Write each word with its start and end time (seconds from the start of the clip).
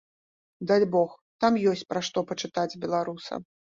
Дальбог, 0.69 1.11
там 1.45 1.59
ёсць 1.73 1.85
пра 1.93 2.01
што 2.07 2.25
пачытаць 2.33 2.79
беларусам. 2.87 3.41